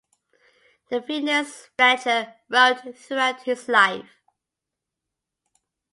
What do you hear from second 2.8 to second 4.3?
throughout his life.